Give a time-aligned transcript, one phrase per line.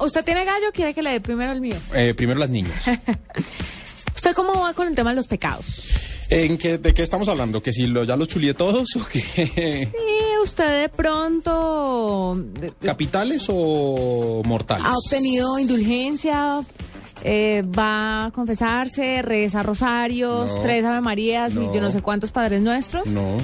[0.00, 1.76] ¿Usted tiene gallo o quiere que le dé primero el mío?
[1.94, 2.82] Eh, primero las niñas.
[4.14, 5.86] ¿Usted cómo va con el tema de los pecados?
[6.28, 7.60] ¿En qué, ¿De qué estamos hablando?
[7.62, 9.20] ¿Que si lo, ya los chulié todos o qué?
[9.92, 12.36] Sí, usted de pronto
[12.82, 14.86] ¿Capitales o mortales?
[14.86, 16.60] ha obtenido indulgencia,
[17.24, 20.60] eh, va a confesarse, reza rosarios, No.
[20.62, 23.06] tres Ave Marías y yo no sé cuántos Padres Nuestros.
[23.06, 23.38] No.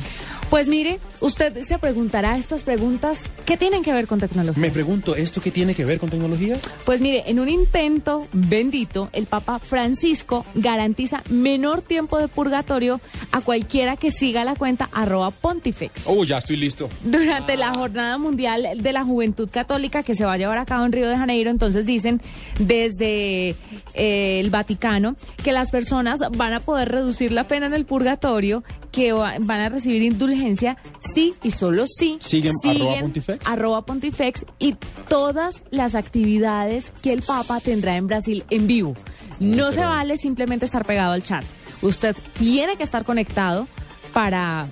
[0.50, 4.60] Pues mire, usted se preguntará estas preguntas, ¿qué tienen que ver con tecnología?
[4.60, 6.56] Me pregunto, ¿esto qué tiene que ver con tecnología?
[6.84, 13.00] Pues mire, en un intento bendito, el Papa Francisco garantiza menor tiempo de purgatorio
[13.32, 16.04] a cualquiera que siga la cuenta arroba pontifex.
[16.06, 16.88] Oh, ya estoy listo.
[17.02, 20.86] Durante la Jornada Mundial de la Juventud Católica que se va a llevar a cabo
[20.86, 22.22] en Río de Janeiro, entonces dicen
[22.60, 23.56] desde
[23.94, 28.62] eh, el Vaticano que las personas van a poder reducir la pena en el purgatorio,
[28.96, 33.46] que va- van a recibir indulgencia sí y solo sí ¿Siguen arroba Pontifex?
[33.46, 34.74] arroba Pontifex y
[35.08, 38.94] todas las actividades que el Papa tendrá en Brasil en vivo.
[39.38, 41.44] No se vale simplemente estar pegado al chat.
[41.82, 43.68] Usted tiene que estar conectado
[44.14, 44.66] para,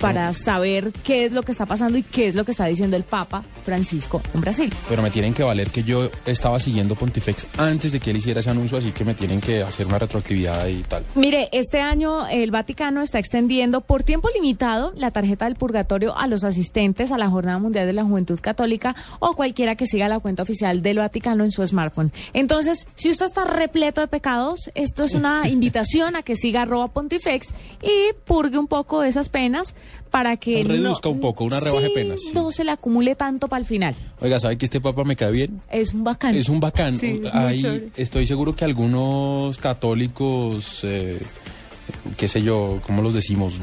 [0.00, 2.96] para saber qué es lo que está pasando y qué es lo que está diciendo
[2.96, 4.72] el Papa Francisco en Brasil.
[4.88, 8.40] Pero me tienen que valer que yo estaba siguiendo Pontifex antes de que él hiciera
[8.40, 11.04] ese anuncio, así que me tienen que hacer una retroactividad y tal.
[11.14, 16.26] Mire, este año el Vaticano está extendiendo por tiempo limitado la tarjeta del purgatorio a
[16.26, 20.20] los asistentes a la Jornada Mundial de la Juventud Católica o cualquiera que siga la
[20.20, 22.12] cuenta oficial del Vaticano en su smartphone.
[22.32, 26.88] Entonces, si usted está repleto de pecados, esto es una invitación a que siga arroba
[26.88, 27.48] pontifex
[27.82, 29.74] y purgue un poco esas penas
[30.10, 32.30] para que Reduzca no, un poco, una rebaje Sí, penas, sí.
[32.34, 33.94] no se le acumule tanto para el final.
[34.20, 35.60] Oiga, ¿sabe que este papa me cae bien?
[35.70, 36.34] Es un bacán.
[36.34, 36.96] Es un bacán.
[36.98, 37.88] Sí, es muy Ahí chévere.
[37.96, 41.20] estoy seguro que algunos católicos, eh,
[42.16, 43.54] qué sé yo, ¿cómo los decimos?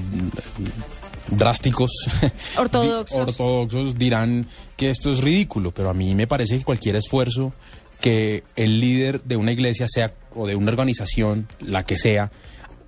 [1.32, 1.92] Drásticos.
[2.58, 3.18] Ortodoxos.
[3.18, 7.54] Ortodoxos dirán que esto es ridículo, pero a mí me parece que cualquier esfuerzo
[8.00, 12.30] que el líder de una iglesia sea o de una organización, la que sea,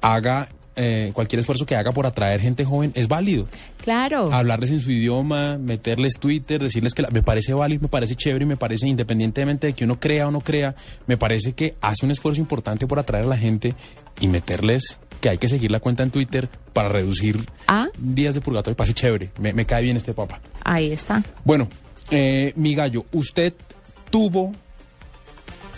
[0.01, 3.47] haga eh, cualquier esfuerzo que haga por atraer gente joven es válido
[3.83, 4.31] Claro.
[4.31, 8.45] hablarles en su idioma, meterles Twitter, decirles que la- me parece válido, me parece chévere
[8.45, 10.75] y me parece, independientemente de que uno crea o no crea,
[11.07, 13.75] me parece que hace un esfuerzo importante por atraer a la gente
[14.21, 17.87] y meterles que hay que seguir la cuenta en Twitter para reducir Ah.
[17.97, 18.77] días de purgatorio.
[18.77, 20.39] Parece chévere, me, me cae bien este papa.
[20.63, 21.23] Ahí está.
[21.43, 21.67] Bueno,
[22.11, 23.53] eh, mi gallo, usted
[24.11, 24.53] tuvo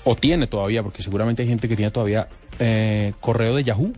[0.03, 2.27] o tiene todavía, porque seguramente hay gente que tiene todavía
[2.59, 3.93] eh, correo de Yahoo.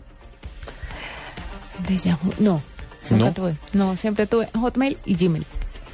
[1.91, 2.33] De Yahoo.
[2.39, 2.61] No,
[3.09, 3.33] nunca ¿No?
[3.33, 3.55] tuve.
[3.73, 5.45] No, siempre tuve Hotmail y Gmail.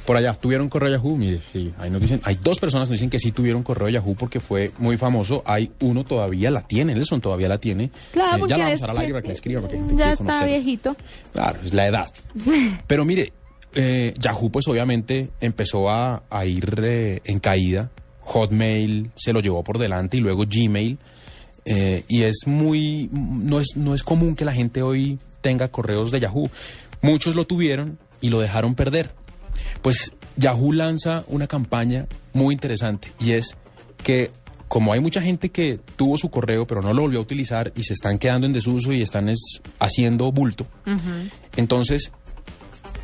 [0.06, 1.16] Por allá, ¿tuvieron correo Yahoo?
[1.18, 3.90] Mire, sí, ahí nos dicen, hay dos personas que nos dicen que sí tuvieron correo
[3.90, 5.42] Yahoo porque fue muy famoso.
[5.44, 7.90] Hay uno todavía la tiene, Nelson todavía la tiene.
[8.12, 9.60] Claro, Eh, porque ya la vamos a dar al que- aire para que le escriba.
[9.60, 10.96] Para que gente ya está viejito.
[11.34, 12.08] Claro, es la edad.
[12.86, 13.32] Pero mire,
[13.74, 17.90] eh, Yahoo pues obviamente empezó a, a ir eh, en caída.
[18.22, 20.98] Hotmail se lo llevó por delante y luego Gmail.
[21.66, 26.10] eh, y es muy, no es, no es común que la gente hoy tenga correos
[26.10, 26.50] de Yahoo.
[27.00, 29.10] Muchos lo tuvieron y lo dejaron perder.
[29.80, 33.56] Pues Yahoo lanza una campaña muy interesante y es
[34.04, 34.30] que
[34.68, 37.84] como hay mucha gente que tuvo su correo pero no lo volvió a utilizar y
[37.84, 40.66] se están quedando en desuso y están es, haciendo bulto,
[41.56, 42.12] entonces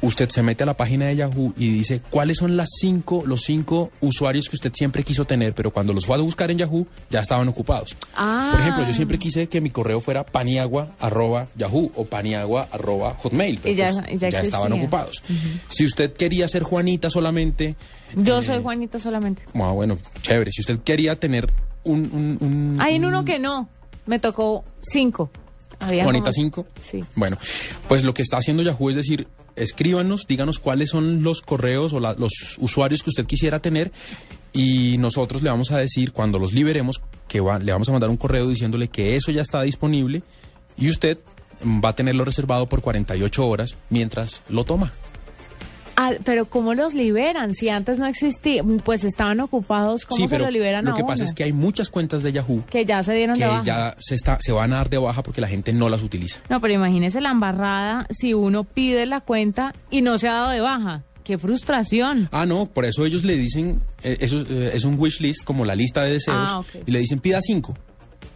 [0.05, 3.43] usted se mete a la página de Yahoo y dice cuáles son las cinco, los
[3.43, 6.87] cinco usuarios que usted siempre quiso tener, pero cuando los fue a buscar en Yahoo
[7.11, 7.97] ya estaban ocupados.
[8.17, 8.51] Ah.
[8.53, 13.15] Por ejemplo, yo siempre quise que mi correo fuera paniagua arroba Yahoo o paniagua arroba
[13.23, 15.23] Hotmail, pero Y ya- pues, y ya estaban ocupados.
[15.69, 17.77] Si usted quería ser Juanita solamente,
[18.17, 19.43] Yo soy Juanita solamente.
[19.55, 20.53] ah, bueno, chévere.
[20.53, 21.53] Si usted quería tener
[21.85, 22.01] un...
[22.13, 23.69] un, un- Hay en un- uno que no.
[24.07, 25.31] Me tocó cinco.
[25.81, 26.67] Había Juanita como- 5.
[26.81, 27.05] Sí.
[27.17, 27.37] Bueno,
[27.89, 29.27] pues lo que está haciendo Yahoo es decir,
[29.57, 33.93] escríbanos, díganos cuáles son los correos o la- los usuarios que usted quisiera tener
[34.53, 38.11] y nosotros le vamos a decir cuando los liberemos que va- le vamos a mandar
[38.11, 40.23] un correo diciéndole que eso ya está disponible
[40.77, 41.19] y usted
[41.63, 44.93] va a tenerlo reservado por 48 horas mientras lo toma.
[45.97, 47.55] Ah, pero ¿cómo los liberan?
[47.55, 50.95] Si antes no existía, pues estaban ocupados, ¿cómo sí, se pero lo liberan lo a
[50.95, 53.49] que pasa es que hay muchas cuentas de Yahoo Que ya se dieron que de
[53.51, 53.65] baja.
[53.65, 56.41] ya se, está, se van a dar de baja porque la gente no las utiliza.
[56.49, 60.51] No, pero imagínese la embarrada si uno pide la cuenta y no se ha dado
[60.51, 61.03] de baja.
[61.23, 62.29] ¡Qué frustración!
[62.33, 65.65] Ah, no, por eso ellos le dicen, eh, eso eh, es un wish list, como
[65.65, 67.75] la lista de deseos, Ah, y le dicen pida cinco.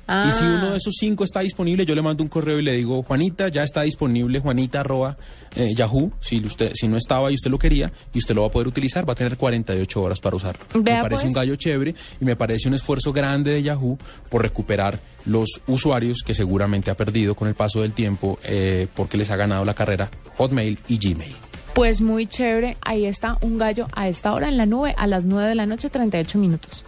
[0.08, 0.56] Y si Ah.
[0.58, 3.48] uno de esos cinco está disponible, yo le mando un correo y le digo, Juanita,
[3.48, 5.18] ya está disponible, Juanita arroba
[5.54, 8.48] eh, Yahoo, si usted, si no estaba y usted lo quería, y usted lo va
[8.48, 10.64] a poder utilizar, va a tener 48 horas para usarlo.
[10.74, 11.28] Vea, me parece pues.
[11.28, 13.98] un gallo chévere y me parece un esfuerzo grande de Yahoo
[14.30, 19.18] por recuperar los usuarios que seguramente ha perdido con el paso del tiempo eh, porque
[19.18, 20.08] les ha ganado la carrera
[20.38, 21.34] Hotmail y Gmail.
[21.74, 22.76] Pues muy chévere.
[22.80, 25.66] Ahí está un gallo a esta hora en la nube a las 9 de la
[25.66, 26.82] noche, 38 minutos.